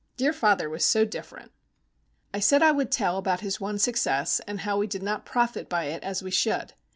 [0.17, 1.51] Dear father was so different!
[2.33, 5.69] I said I would tell about his one success, and how we did not profit
[5.69, 6.73] by it as we should.